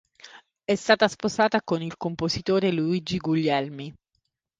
[0.63, 3.93] È stata sposata con il compositore Luigi Guglielmi.